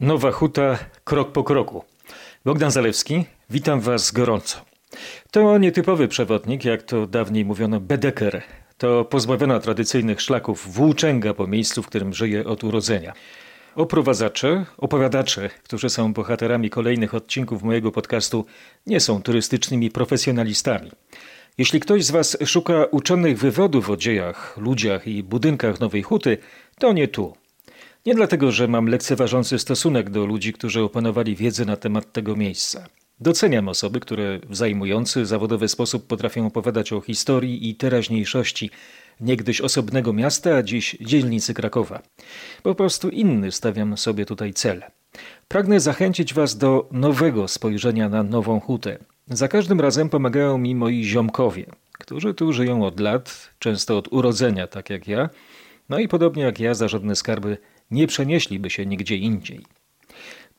[0.00, 1.84] Nowa Huta krok po kroku.
[2.44, 4.64] Bogdan Zalewski, witam Was gorąco.
[5.30, 8.42] To nietypowy przewodnik, jak to dawniej mówiono bedeker.
[8.78, 13.12] To pozbawiona tradycyjnych szlaków włóczęga po miejscu, w którym żyje od urodzenia.
[13.74, 18.46] Oprowadzacze, opowiadacze, którzy są bohaterami kolejnych odcinków mojego podcastu,
[18.86, 20.90] nie są turystycznymi profesjonalistami.
[21.58, 26.38] Jeśli ktoś z Was szuka uczonych wywodów o dziejach, ludziach i budynkach Nowej Huty,
[26.78, 27.45] to nie tu.
[28.06, 32.86] Nie dlatego, że mam lekceważący stosunek do ludzi, którzy opanowali wiedzę na temat tego miejsca.
[33.20, 38.70] Doceniam osoby, które w zajmujący zawodowy sposób potrafią opowiadać o historii i teraźniejszości
[39.20, 42.02] niegdyś osobnego miasta, a dziś dzielnicy Krakowa.
[42.62, 44.82] Po prostu inny stawiam sobie tutaj cel.
[45.48, 48.98] Pragnę zachęcić Was do nowego spojrzenia na Nową Hutę.
[49.28, 54.66] Za każdym razem pomagają mi moi ziomkowie, którzy tu żyją od lat, często od urodzenia,
[54.66, 55.28] tak jak ja,
[55.88, 57.56] no i podobnie jak ja za żadne skarby
[57.90, 59.60] nie przenieśliby się nigdzie indziej.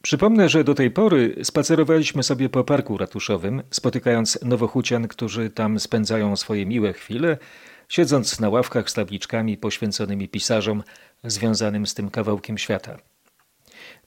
[0.02, 6.36] Przypomnę, że do tej pory spacerowaliśmy sobie po parku ratuszowym, spotykając nowochucian, którzy tam spędzają
[6.36, 7.38] swoje miłe chwile,
[7.89, 10.83] siedząc na ławkach z tabliczkami poświęconymi pisarzom
[11.23, 12.98] związanym z tym kawałkiem świata.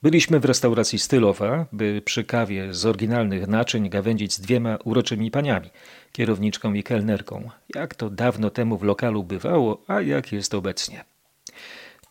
[0.01, 5.69] Byliśmy w restauracji Stylowa, by przy kawie z oryginalnych naczyń gawędzić z dwiema uroczymi paniami,
[6.11, 11.03] kierowniczką i kelnerką, jak to dawno temu w lokalu bywało, a jak jest obecnie.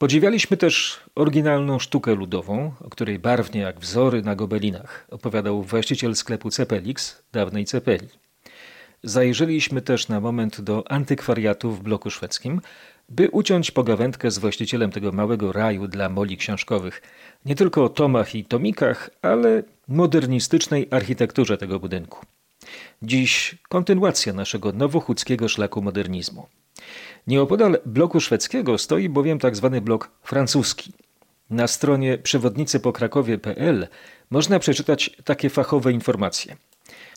[0.01, 6.51] Podziwialiśmy też oryginalną sztukę ludową, o której barwnie jak wzory na gobelinach opowiadał właściciel sklepu
[6.51, 8.09] Cepelix, dawnej Cepeli.
[9.03, 12.61] Zajrzeliśmy też na moment do antykwariatu w bloku szwedzkim,
[13.09, 17.03] by uciąć pogawędkę z właścicielem tego małego raju dla moli książkowych.
[17.45, 22.27] Nie tylko o tomach i tomikach, ale modernistycznej architekturze tego budynku.
[23.03, 26.47] Dziś kontynuacja naszego nowochódzkiego szlaku modernizmu.
[27.27, 29.70] Nieopodal bloku szwedzkiego stoi bowiem tzw.
[29.72, 30.92] Tak blok francuski.
[31.50, 33.88] Na stronie przewodnicypokrakowie.pl
[34.30, 36.56] można przeczytać takie fachowe informacje.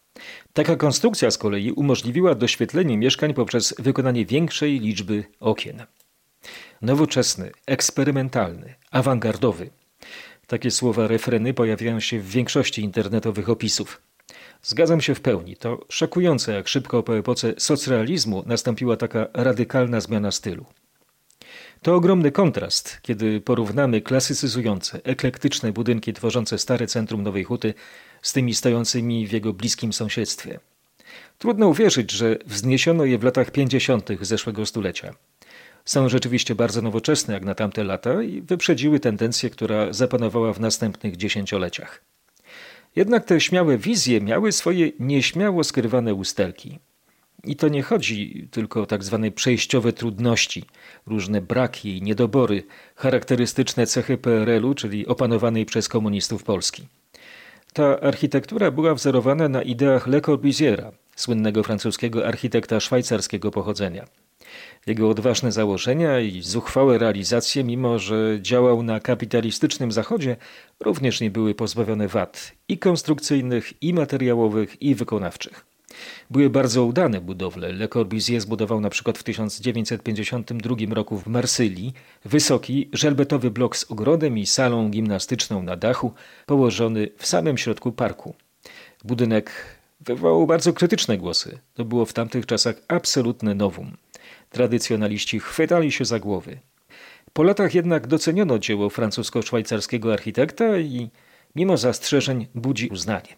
[0.53, 5.85] Taka konstrukcja z kolei umożliwiła doświetlenie mieszkań poprzez wykonanie większej liczby okien.
[6.81, 9.69] Nowoczesny, eksperymentalny, awangardowy.
[10.47, 14.01] Takie słowa refreny pojawiają się w większości internetowych opisów.
[14.63, 15.55] Zgadzam się w pełni.
[15.55, 20.65] To szokujące, jak szybko po epoce socrealizmu nastąpiła taka radykalna zmiana stylu.
[21.81, 27.73] To ogromny kontrast, kiedy porównamy klasycyzujące, eklektyczne budynki tworzące stare centrum Nowej Huty
[28.21, 30.59] z tymi stojącymi w jego bliskim sąsiedztwie.
[31.37, 34.09] Trudno uwierzyć, że wzniesiono je w latach 50.
[34.21, 35.13] zeszłego stulecia.
[35.85, 41.17] Są rzeczywiście bardzo nowoczesne jak na tamte lata i wyprzedziły tendencję, która zapanowała w następnych
[41.17, 42.01] dziesięcioleciach.
[42.95, 46.79] Jednak te śmiałe wizje miały swoje nieśmiało skrywane usterki.
[47.43, 50.63] I to nie chodzi tylko o tak zwane przejściowe trudności,
[51.07, 52.63] różne braki i niedobory,
[52.95, 56.87] charakterystyczne cechy PRL-u, czyli opanowanej przez komunistów Polski.
[57.73, 64.05] Ta architektura była wzorowana na ideach Le Corbusiera, słynnego francuskiego architekta szwajcarskiego pochodzenia.
[64.87, 70.37] Jego odważne założenia i zuchwałe realizacje, mimo że działał na kapitalistycznym zachodzie,
[70.79, 75.65] również nie były pozbawione wad i konstrukcyjnych, i materiałowych, i wykonawczych.
[76.29, 77.71] Były bardzo udane budowle.
[77.71, 81.93] Le Corbusier zbudował na przykład w 1952 roku w Marsylii
[82.25, 86.13] wysoki, żelbetowy blok z ogrodem i salą gimnastyczną na dachu,
[86.45, 88.35] położony w samym środku parku.
[89.03, 89.51] Budynek
[90.01, 91.59] wywołał bardzo krytyczne głosy.
[91.73, 93.97] To było w tamtych czasach absolutne nowum.
[94.53, 96.59] Tradycjonaliści chwytali się za głowy.
[97.33, 101.09] Po latach jednak doceniono dzieło francusko-szwajcarskiego architekta i
[101.55, 103.35] mimo zastrzeżeń budzi uznanie.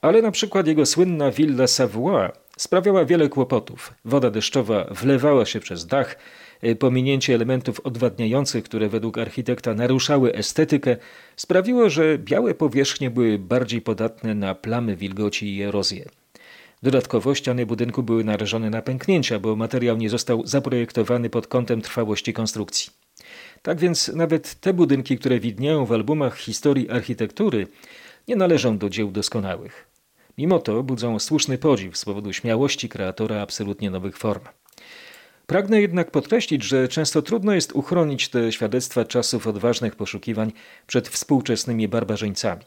[0.00, 3.94] Ale na przykład jego słynna Villa Savoie sprawiała wiele kłopotów.
[4.04, 6.18] Woda deszczowa wlewała się przez dach,
[6.62, 10.96] e, pominięcie elementów odwadniających, które według architekta naruszały estetykę,
[11.36, 16.04] sprawiło, że białe powierzchnie były bardziej podatne na plamy wilgoci i erozję.
[16.82, 22.32] Dodatkowo ściany budynku były narażone na pęknięcia, bo materiał nie został zaprojektowany pod kątem trwałości
[22.32, 22.92] konstrukcji.
[23.62, 27.66] Tak więc nawet te budynki, które widnieją w albumach historii architektury,
[28.28, 29.88] nie należą do dzieł doskonałych.
[30.38, 34.44] Mimo to budzą słuszny podziw z powodu śmiałości kreatora absolutnie nowych form.
[35.46, 40.52] Pragnę jednak podkreślić, że często trudno jest uchronić te świadectwa czasów odważnych poszukiwań
[40.86, 42.62] przed współczesnymi barbarzyńcami.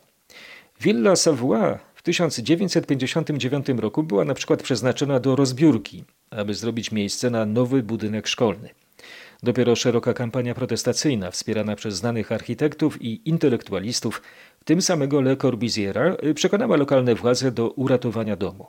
[0.81, 7.45] Villa Savoie w 1959 roku była na przykład przeznaczona do rozbiórki, aby zrobić miejsce na
[7.45, 8.69] nowy budynek szkolny.
[9.43, 14.21] Dopiero szeroka kampania protestacyjna, wspierana przez znanych architektów i intelektualistów,
[14.59, 18.67] w tym samego Le Corbusiera, przekonała lokalne władze do uratowania domu.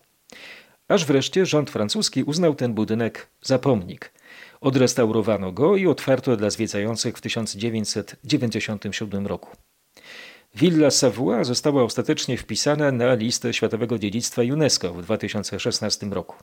[0.88, 4.12] Aż wreszcie rząd francuski uznał ten budynek za pomnik.
[4.60, 9.50] Odrestaurowano go i otwarto dla zwiedzających w 1997 roku.
[10.54, 16.36] Villa Savoie została ostatecznie wpisana na listę Światowego Dziedzictwa UNESCO w 2016 roku.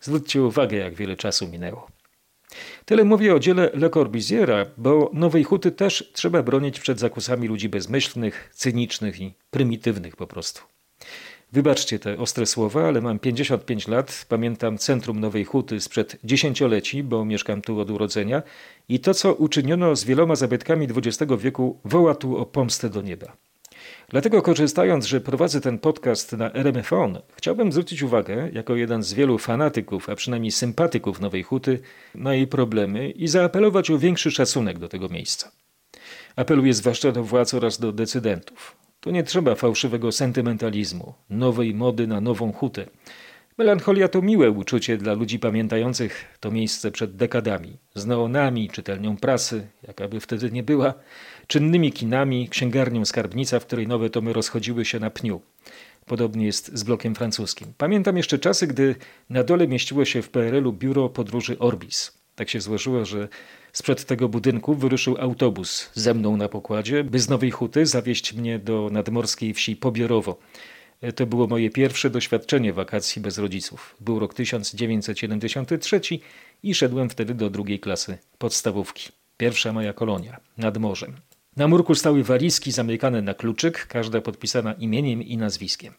[0.00, 1.86] Zwróćcie uwagę, jak wiele czasu minęło.
[2.84, 7.68] Tyle mówię o dziele Le Corbusiera, bo Nowej Huty też trzeba bronić przed zakusami ludzi
[7.68, 10.60] bezmyślnych, cynicznych i prymitywnych po prostu.
[11.52, 17.24] Wybaczcie te ostre słowa, ale mam 55 lat, pamiętam centrum Nowej Huty sprzed dziesięcioleci, bo
[17.24, 18.42] mieszkam tu od urodzenia
[18.88, 23.36] i to, co uczyniono z wieloma zabytkami XX wieku, woła tu o pomstę do nieba.
[24.08, 29.38] Dlatego korzystając, że prowadzę ten podcast na RMFON, chciałbym zwrócić uwagę, jako jeden z wielu
[29.38, 31.80] fanatyków, a przynajmniej sympatyków Nowej Huty,
[32.14, 35.50] na jej problemy i zaapelować o większy szacunek do tego miejsca.
[36.36, 38.76] Apeluję zwłaszcza do władz oraz do decydentów.
[39.00, 42.86] Tu nie trzeba fałszywego sentymentalizmu, nowej mody na nową hutę.
[43.58, 49.66] Melancholia to miłe uczucie dla ludzi pamiętających to miejsce przed dekadami, z neonami, czytelnią prasy,
[49.82, 50.94] jaka by wtedy nie była,
[51.46, 55.40] czynnymi kinami, księgarnią skarbnica, w której nowe tomy rozchodziły się na pniu.
[56.06, 57.72] Podobnie jest z blokiem francuskim.
[57.78, 58.94] Pamiętam jeszcze czasy, gdy
[59.30, 62.18] na dole mieściło się w PRL-u biuro podróży Orbis.
[62.34, 63.28] Tak się złożyło, że
[63.76, 68.58] sprzed tego budynku wyruszył autobus ze mną na pokładzie, by z Nowej Huty zawieźć mnie
[68.58, 70.38] do nadmorskiej wsi Pobierowo.
[71.16, 73.96] To było moje pierwsze doświadczenie wakacji bez rodziców.
[74.00, 76.00] Był rok 1973
[76.62, 79.08] i szedłem wtedy do drugiej klasy podstawówki.
[79.36, 81.16] Pierwsza moja kolonia, nad morzem.
[81.56, 85.92] Na murku stały walizki zamykane na kluczyk, każda podpisana imieniem i nazwiskiem.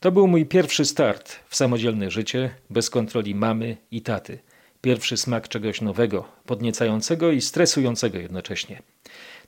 [0.00, 4.38] To był mój pierwszy start w samodzielne życie, bez kontroli mamy i taty.
[4.86, 8.82] Pierwszy smak czegoś nowego, podniecającego i stresującego jednocześnie.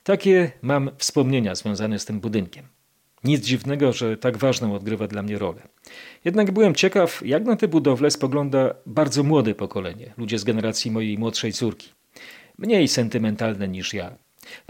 [0.03, 2.65] Takie mam wspomnienia związane z tym budynkiem.
[3.23, 5.61] Nic dziwnego, że tak ważną odgrywa dla mnie rolę.
[6.25, 11.17] Jednak byłem ciekaw, jak na te budowle spogląda bardzo młode pokolenie, ludzie z generacji mojej
[11.17, 11.89] młodszej córki.
[12.57, 14.15] Mniej sentymentalne niż ja.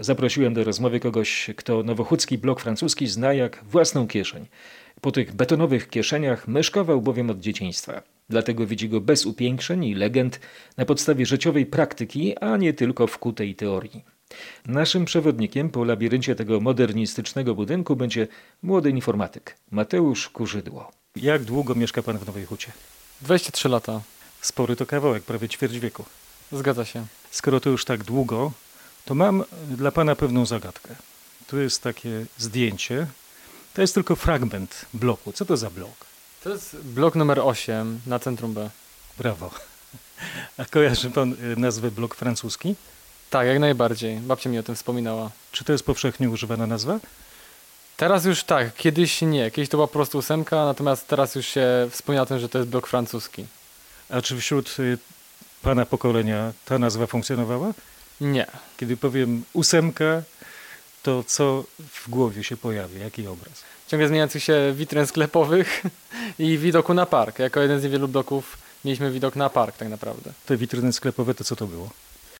[0.00, 4.46] Zaprosiłem do rozmowy kogoś, kto nowochódzki blok francuski zna jak własną kieszeń.
[5.00, 8.02] Po tych betonowych kieszeniach myszkował bowiem od dzieciństwa.
[8.30, 10.40] Dlatego widzi go bez upiększeń i legend
[10.76, 14.04] na podstawie życiowej praktyki, a nie tylko wkutej teorii.
[14.66, 18.28] Naszym przewodnikiem po labiryncie tego modernistycznego budynku będzie
[18.62, 20.90] młody informatyk Mateusz Kurzydło.
[21.16, 22.72] Jak długo mieszka pan w Nowej Hucie?
[23.22, 24.00] 23 lata.
[24.40, 26.04] Spory to kawałek, prawie ćwierć wieku.
[26.52, 27.06] Zgadza się.
[27.30, 28.52] Skoro to już tak długo,
[29.04, 30.94] to mam dla pana pewną zagadkę.
[31.46, 33.06] Tu jest takie zdjęcie.
[33.74, 35.32] To jest tylko fragment bloku.
[35.32, 36.09] Co to za blok?
[36.44, 38.70] To jest blok numer 8 na centrum B.
[39.18, 39.50] Brawo.
[40.58, 42.74] A kojarzy pan y, nazwę blok francuski?
[43.30, 44.16] Tak, jak najbardziej.
[44.16, 45.30] Babcia mi o tym wspominała.
[45.52, 47.00] Czy to jest powszechnie używana nazwa?
[47.96, 49.50] Teraz już tak, kiedyś nie.
[49.50, 52.58] Kiedyś to była po prostu ósemka, natomiast teraz już się wspomina o tym, że to
[52.58, 53.46] jest blok francuski.
[54.10, 54.98] A czy wśród y,
[55.62, 57.72] pana pokolenia ta nazwa funkcjonowała?
[58.20, 58.46] Nie.
[58.76, 60.22] Kiedy powiem ósemka,
[61.02, 63.00] to co w głowie się pojawi?
[63.00, 63.64] Jaki obraz?
[63.88, 65.82] Ciągle zmieniających się witryn sklepowych
[66.38, 67.38] i widoku na park.
[67.38, 70.32] Jako jeden z niewielu bloków mieliśmy widok na park tak naprawdę.
[70.46, 71.90] Te witryny sklepowe to co to było?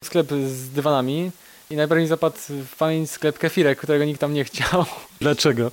[0.03, 1.31] Sklep z dywanami
[1.69, 4.85] i najbardziej zapadł w pamięć sklep kefirek, którego nikt tam nie chciał.
[5.21, 5.71] Dlaczego?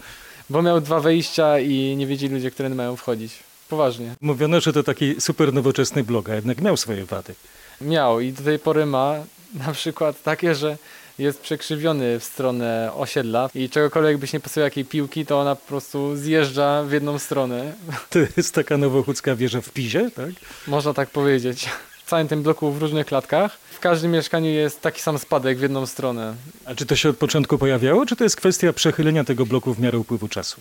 [0.51, 3.33] Bo miał dwa wejścia i nie wiedzieli ludzie, które mają wchodzić.
[3.69, 4.15] Poważnie.
[4.21, 7.35] Mówiono, że to taki super nowoczesny blog, a jednak miał swoje wady.
[7.81, 9.15] Miał i do tej pory ma
[9.55, 10.77] na przykład takie, że
[11.19, 15.67] jest przekrzywiony w stronę osiedla i czegokolwiek byś nie postawił jakiej piłki, to ona po
[15.69, 17.73] prostu zjeżdża w jedną stronę.
[18.11, 20.31] To jest taka nowochódzka wieża w Pizie, tak?
[20.67, 21.69] Można tak powiedzieć.
[22.05, 23.59] W całym tym bloku w różnych klatkach.
[23.71, 26.35] W każdym mieszkaniu jest taki sam spadek w jedną stronę.
[26.65, 29.81] A czy to się od początku pojawiało, czy to jest kwestia przechylenia tego bloku w
[29.81, 30.61] miarę upływu czasu?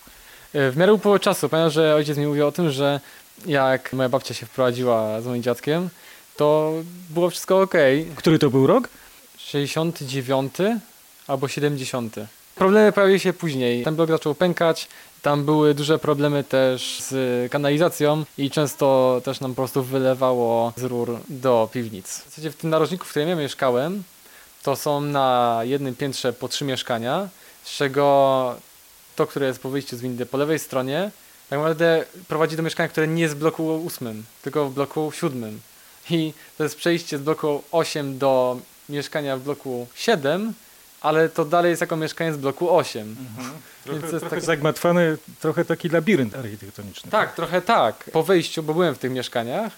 [0.54, 1.50] W miarę upływu czasu.
[1.50, 3.00] Pamiętam, że ojciec mi mówił o tym, że
[3.46, 5.90] jak moja babcia się wprowadziła z moim dziadkiem,
[6.38, 6.74] to
[7.10, 7.74] było wszystko ok.
[8.16, 8.90] Który to był rok?
[9.48, 10.54] 69
[11.28, 12.16] albo 70.
[12.56, 13.84] Problemy pojawiły się później.
[13.84, 14.88] Ten blok zaczął pękać,
[15.22, 20.84] tam były duże problemy też z kanalizacją i często też nam po prostu wylewało z
[20.84, 22.08] rur do piwnic.
[22.08, 24.04] W zasadzie w tym narożniku, w którym ja mieszkałem,
[24.64, 27.30] to są na jednym piętrze po trzy mieszkania,
[27.64, 28.56] z czego
[29.16, 31.12] to, które jest po wyjściu z windy po lewej stronie,
[31.50, 35.62] tak naprawdę prowadzi do mieszkania, które nie jest w bloku ósmym, tylko w bloku siódmym.
[36.10, 38.58] I to jest przejście z bloku 8 do
[38.90, 40.54] mieszkania w bloku 7,
[41.02, 43.16] ale to dalej jest jako mieszkanie z bloku 8.
[43.84, 47.12] Trochę, Więc trochę takie- zagmatwany, trochę taki labirynt architektoniczny.
[47.12, 48.10] Tak, trochę tak.
[48.14, 49.74] Po wyjściu, bo byłem w tych mieszkaniach,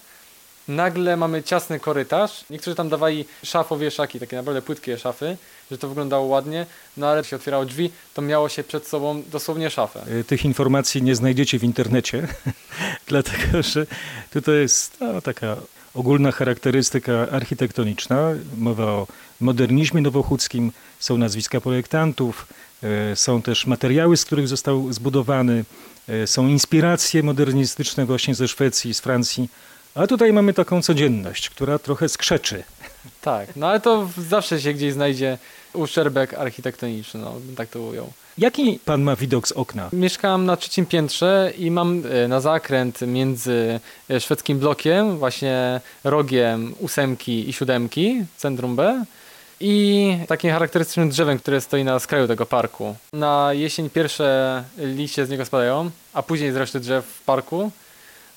[0.68, 2.44] nagle mamy ciasny korytarz.
[2.50, 5.36] Niektórzy tam dawali szafowieszaki, takie naprawdę płytkie szafy,
[5.70, 9.70] że to wyglądało ładnie, no ale się otwierało drzwi, to miało się przed sobą dosłownie
[9.70, 10.02] szafę.
[10.20, 12.28] Y, Tych informacji nie znajdziecie w internecie,
[13.08, 13.86] dlatego że
[14.32, 15.56] tutaj jest no, taka
[15.94, 18.30] ogólna charakterystyka architektoniczna.
[18.56, 19.06] Mowa o
[19.40, 22.46] modernizmie nowochódzkim, są nazwiska projektantów,
[23.12, 25.64] y, są też materiały, z których został zbudowany,
[26.08, 29.48] y, są inspiracje modernistyczne właśnie ze Szwecji, z Francji.
[29.94, 32.62] A tutaj mamy taką codzienność, która trochę skrzeczy.
[33.20, 35.38] Tak, no ale to zawsze się gdzieś znajdzie
[35.72, 38.12] uszczerbek architektoniczny, no tak to ujął.
[38.40, 39.88] Jaki pan ma widok z okna?
[39.92, 43.80] Mieszkam na trzecim piętrze i mam e, na zakręt między
[44.10, 49.04] e, szwedzkim blokiem, właśnie rogiem ósemki i siódemki, centrum B
[49.60, 52.96] i takim charakterystycznym drzewem, które stoi na skraju tego parku.
[53.12, 57.70] Na jesień pierwsze liście z niego spadają, a później z reszty drzew w parku.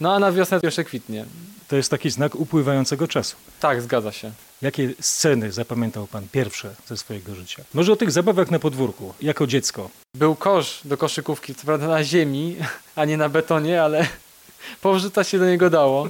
[0.04, 1.26] No a na wiosnę pierwsze kwitnie.
[1.68, 3.36] To jest taki znak upływającego czasu.
[3.60, 4.32] Tak, zgadza się.
[4.62, 7.64] Jakie sceny zapamiętał pan pierwsze ze swojego życia?
[7.74, 9.90] Może o tych zabawach na podwórku, jako dziecko.
[10.16, 12.56] Był kosz do koszykówki, co prawda na ziemi,
[12.96, 14.08] a nie na betonie, ale
[14.82, 16.10] powrzucać się do niego dało.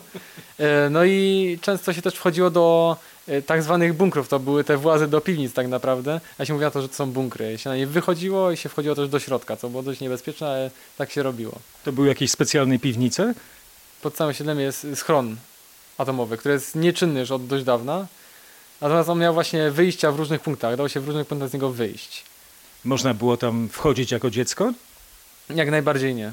[0.60, 2.98] E, No i często się też wchodziło do
[3.28, 4.28] e, tak zwanych bunkrów.
[4.28, 6.22] To były te włazy do piwnic tak naprawdę.
[6.38, 7.54] A się mówiło to, że to są bunkry.
[7.54, 10.48] I się na nie wychodziło i się wchodziło też do środka, co było dość niebezpieczne,
[10.48, 11.60] ale tak się robiło.
[11.84, 13.34] To były jakieś specjalne piwnice?
[14.04, 15.36] Pod całym siedlem jest schron
[15.98, 18.08] atomowy, który jest nieczynny już od dość dawna.
[18.82, 20.76] Natomiast on miał właśnie wyjścia w różnych punktach.
[20.76, 22.24] Dało się w różnych punktach z niego wyjść.
[22.86, 24.74] Można było tam wchodzić jako dziecko?
[25.50, 26.32] Jak najbardziej nie.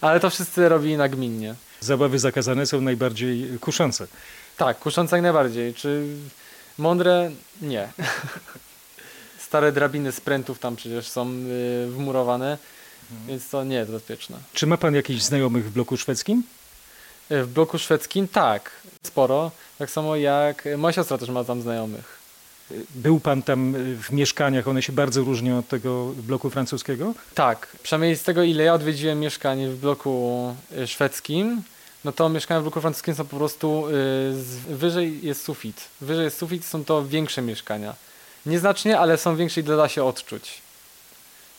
[0.00, 1.54] Ale to wszyscy robili nagminnie.
[1.80, 4.06] Zabawy zakazane są najbardziej kuszące.
[4.56, 5.74] Tak, kuszące jak najbardziej.
[5.74, 6.06] Czy
[6.78, 7.30] mądre?
[7.62, 7.88] Nie.
[9.46, 12.58] Stare drabiny z prętów tam przecież są y, wmurowane,
[13.28, 14.36] więc to nie jest bezpieczne.
[14.54, 16.42] Czy ma pan jakichś znajomych w bloku szwedzkim?
[17.32, 18.70] Y, W bloku szwedzkim tak,
[19.02, 19.50] sporo.
[19.78, 22.16] Tak samo jak moja siostra też ma tam znajomych.
[22.94, 27.14] Był pan tam y, w mieszkaniach, one się bardzo różnią od tego bloku francuskiego?
[27.34, 30.54] Tak, przynajmniej z tego ile ja odwiedziłem mieszkanie w bloku
[30.86, 31.62] szwedzkim,
[32.04, 33.90] no to mieszkania w bloku francuskim są po prostu y,
[34.42, 35.84] z, wyżej jest sufit.
[36.00, 37.94] Wyżej jest sufit, są to większe mieszkania.
[38.46, 40.62] Nieznacznie, ale są większe i da się odczuć.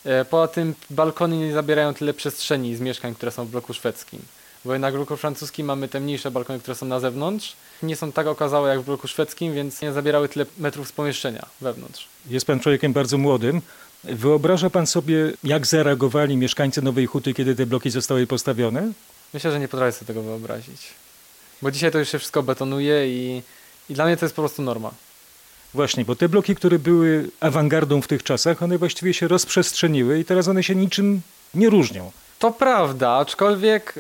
[0.08, 4.20] E, Poza tym balkony nie zabierają tyle przestrzeni z mieszkań, które są w bloku szwedzkim.
[4.66, 7.56] Bo jednak w bloku francuskim mamy te mniejsze balkony, które są na zewnątrz.
[7.84, 11.46] Nie są tak okazałe jak w bloku szwedzkim, więc nie zabierały tyle metrów z pomieszczenia
[11.62, 12.08] wewnątrz.
[12.30, 13.62] Jest pan człowiekiem bardzo młodym.
[14.04, 18.92] Wyobraża pan sobie, jak zareagowali mieszkańcy Nowej Huty, kiedy te bloki zostały postawione?
[19.34, 20.82] Myślę, że nie potrafię sobie tego wyobrazić.
[21.62, 23.42] Bo dzisiaj to już się wszystko betonuje i,
[23.90, 24.92] i dla mnie to jest po prostu norma.
[25.78, 30.26] Właśnie, bo te bloki, które były awangardą w tych czasach, one właściwie się rozprzestrzeniły i
[30.26, 31.22] teraz one się niczym
[31.54, 32.12] nie różnią.
[32.40, 33.94] To prawda, aczkolwiek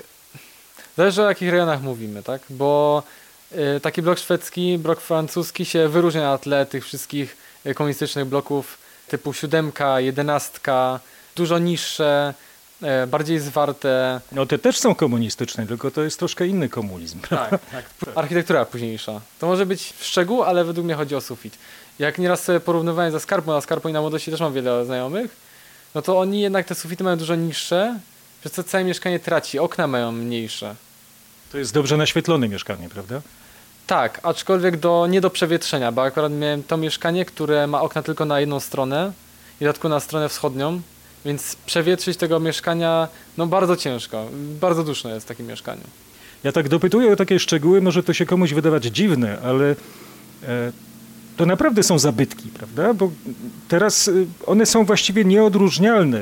[0.97, 2.41] zależy o jakich rejonach mówimy, tak?
[2.49, 3.03] Bo
[3.51, 8.77] y, taki blok szwedzki, blok francuski się wyróżnia na tle tych wszystkich y, komunistycznych bloków
[9.07, 10.99] typu siódemka, jedenastka,
[11.35, 12.33] dużo niższe,
[13.07, 14.21] bardziej zwarte.
[14.31, 17.19] No te też są komunistyczne, tylko to jest troszkę inny komunizm.
[17.29, 17.85] Tak, tak.
[18.15, 19.21] Architektura późniejsza.
[19.39, 21.57] To może być w szczegół, ale według mnie chodzi o sufit.
[21.99, 25.37] Jak nieraz sobie porównywałem ze Skarpą, a Skarpą i na młodości też mam wiele znajomych,
[25.95, 27.99] no to oni jednak te sufity mają dużo niższe,
[28.39, 29.59] przez co całe mieszkanie traci.
[29.59, 30.75] Okna mają mniejsze.
[31.51, 33.21] To jest dobrze naświetlone mieszkanie, prawda?
[33.87, 38.25] Tak, aczkolwiek do, nie do przewietrzenia, bo akurat miałem to mieszkanie, które ma okna tylko
[38.25, 39.11] na jedną stronę
[39.61, 40.81] i dodatku na stronę wschodnią,
[41.27, 43.07] więc przewietrzyć tego mieszkania,
[43.37, 44.27] no bardzo ciężko.
[44.61, 45.81] Bardzo duszno jest w takim mieszkaniu.
[46.43, 49.75] Ja tak dopytuję o takie szczegóły, może to się komuś wydawać dziwne, ale
[50.43, 50.71] e,
[51.37, 52.93] to naprawdę są zabytki, prawda?
[52.93, 53.11] Bo
[53.67, 56.21] teraz y, one są właściwie nieodróżnialne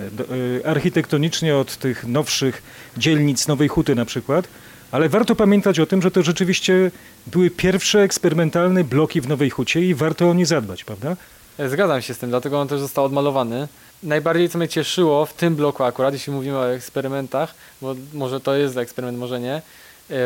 [0.57, 2.63] y, architektonicznie od tych nowszych
[2.97, 4.47] dzielnic Nowej Huty na przykład,
[4.91, 6.91] ale warto pamiętać o tym, że to rzeczywiście
[7.27, 11.15] były pierwsze eksperymentalne bloki w Nowej Hucie i warto o nie zadbać, prawda?
[11.57, 13.67] E, Zgadzam się z tym, dlatego on też został odmalowany.
[14.03, 18.55] Najbardziej co mnie cieszyło w tym bloku akurat, jeśli mówimy o eksperymentach, bo może to
[18.55, 19.61] jest eksperyment, może nie, e,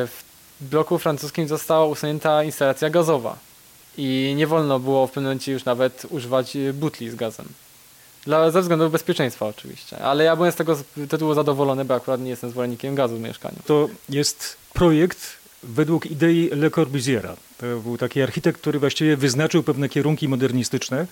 [0.07, 0.23] w
[0.61, 3.38] bloku francuskim została usunięta instalacja gazowa
[3.97, 7.45] i nie wolno było w pewnym momencie już nawet używać e, butli z gazem.
[8.25, 10.77] Dla, ze względów bezpieczeństwa oczywiście, ale ja byłem z tego
[11.09, 13.57] tytułu zadowolony, bo akurat nie jestem zwolennikiem gazu w mieszkaniu.
[13.65, 17.35] To jest projekt według idei Le Corbusiera.
[17.57, 21.07] To był taki architekt, który właściwie wyznaczył pewne kierunki modernistyczne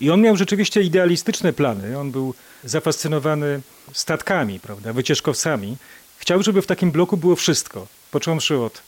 [0.00, 1.98] i on miał rzeczywiście idealistyczne plany.
[1.98, 2.34] On był
[2.64, 3.60] zafascynowany
[3.92, 5.76] statkami, prawda, wycieczkowcami.
[6.18, 8.82] Chciał, żeby w takim bloku było wszystko, począwszy od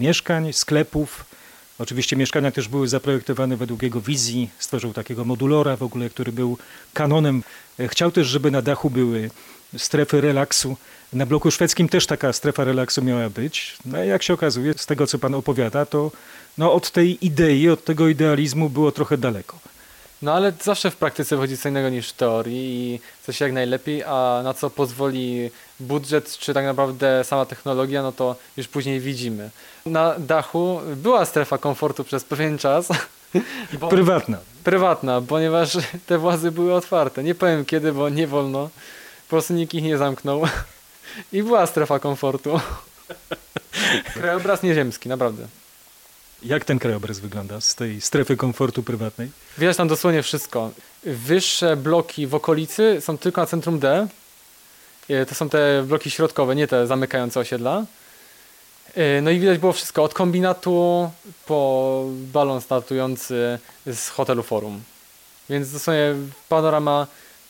[0.00, 1.24] mieszkań, sklepów.
[1.78, 4.50] Oczywiście mieszkania też były zaprojektowane według jego wizji.
[4.58, 6.58] Stworzył takiego modulora w ogóle, który był
[6.92, 7.42] kanonem.
[7.88, 9.30] Chciał też, żeby na dachu były
[9.76, 10.76] strefy relaksu.
[11.12, 13.76] Na bloku szwedzkim też taka strefa relaksu miała być.
[13.84, 16.10] No jak się okazuje, z tego co pan opowiada, to
[16.58, 19.58] no, od tej idei, od tego idealizmu było trochę daleko.
[20.24, 24.02] No ale zawsze w praktyce wychodzi co innego niż w teorii i coś jak najlepiej,
[24.02, 25.50] a na co pozwoli
[25.80, 29.50] budżet, czy tak naprawdę sama technologia, no to już później widzimy.
[29.86, 32.88] Na dachu była strefa komfortu przez pewien czas.
[33.80, 34.38] Bo, prywatna.
[34.64, 37.22] Prywatna, ponieważ te włazy były otwarte.
[37.22, 38.70] Nie powiem kiedy, bo nie wolno.
[39.26, 40.42] Po prostu nikt ich nie zamknął.
[41.32, 42.60] I była strefa komfortu.
[44.14, 45.46] Krajobraz nieziemski, naprawdę.
[46.44, 49.30] Jak ten krajobraz wygląda z tej strefy komfortu prywatnej?
[49.58, 50.70] Widać tam dosłownie wszystko.
[51.04, 54.08] Wyższe bloki w okolicy są tylko na centrum D.
[55.08, 57.84] E, to są te bloki środkowe, nie te zamykające osiedla.
[58.94, 61.10] E, no i widać było wszystko, od kombinatu
[61.46, 64.82] po balon startujący z hotelu Forum.
[65.50, 66.14] Więc dosłownie
[66.48, 67.06] panorama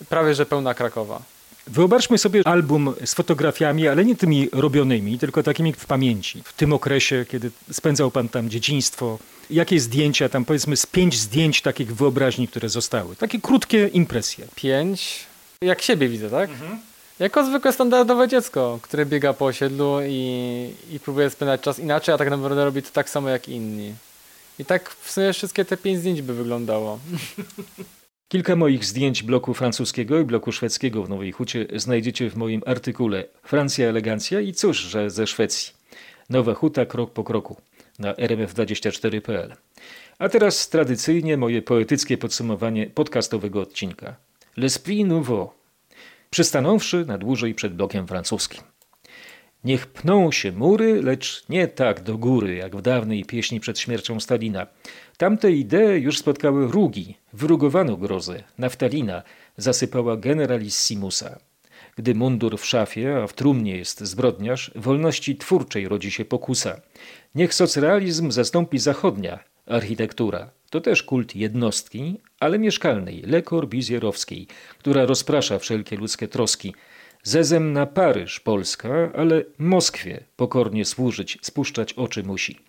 [0.08, 1.22] prawie że pełna Krakowa.
[1.66, 6.42] Wyobraźmy sobie album z fotografiami, ale nie tymi robionymi, tylko takimi w pamięci.
[6.44, 9.18] W tym okresie, kiedy spędzał pan tam dzieciństwo,
[9.50, 13.16] jakie zdjęcia, tam powiedzmy z pięć zdjęć takich wyobraźni, które zostały.
[13.16, 14.46] Takie krótkie impresje.
[14.54, 15.26] Pięć?
[15.60, 16.50] Jak siebie widzę, tak?
[16.50, 16.78] Mhm.
[17.18, 22.18] Jako zwykłe standardowe dziecko, które biega po osiedlu i, i próbuje spędzać czas inaczej, a
[22.18, 23.94] tak naprawdę robi to tak samo jak inni.
[24.58, 26.98] I tak w sumie wszystkie te pięć zdjęć by wyglądało.
[28.28, 33.24] Kilka moich zdjęć bloku francuskiego i bloku szwedzkiego w Nowej Hucie znajdziecie w moim artykule
[33.42, 35.72] Francja elegancja i cóż, że ze Szwecji.
[36.30, 37.56] Nowa Huta krok po kroku
[37.98, 39.54] na rmf24.pl.
[40.18, 44.16] A teraz tradycyjnie moje poetyckie podsumowanie podcastowego odcinka.
[44.56, 45.50] L'esprit nouveau.
[46.30, 48.73] Przystanąwszy na dłużej przed blokiem francuskim.
[49.64, 54.20] Niech pną się mury, lecz nie tak do góry, jak w dawnej pieśni przed śmiercią
[54.20, 54.66] Stalina.
[55.16, 59.22] Tamte idee już spotkały rugi, wyrugowano grozę, naftalina
[59.56, 61.38] zasypała generalissimusa.
[61.96, 66.80] Gdy mundur w szafie, a w trumnie jest zbrodniarz, wolności twórczej rodzi się pokusa.
[67.34, 70.50] Niech socrealizm zastąpi zachodnia architektura.
[70.70, 74.46] To też kult jednostki, ale mieszkalnej, Le Corbusierowskiej,
[74.78, 76.74] która rozprasza wszelkie ludzkie troski–
[77.26, 82.60] Zezem na Paryż Polska, ale Moskwie pokornie służyć, spuszczać oczy musi.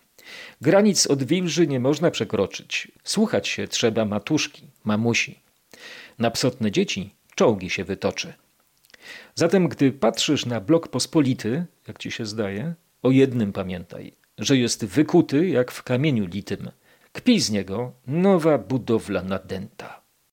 [0.62, 2.92] Granic od wilży nie można przekroczyć.
[3.04, 5.40] Słuchać się trzeba matuszki, mamusi.
[6.20, 8.34] Na psotne dzieci czołgi się wytoczy.
[9.36, 14.86] Zatem, gdy patrzysz na blok pospolity, jak ci się zdaje, o jednym pamiętaj, że jest
[14.86, 16.72] wykuty jak w kamieniu litym.
[17.14, 20.05] Kpi z niego nowa budowla nadęta.